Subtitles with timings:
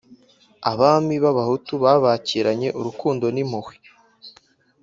[0.71, 3.75] Abami b'Abahutu babakiranye urukundo n'impuhwe.